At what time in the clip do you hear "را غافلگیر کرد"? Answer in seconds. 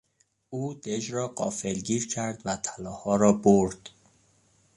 1.13-2.41